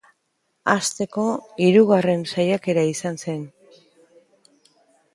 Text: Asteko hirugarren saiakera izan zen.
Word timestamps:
Asteko 0.71 1.25
hirugarren 1.67 2.25
saiakera 2.33 2.89
izan 2.95 3.23
zen. 3.27 3.47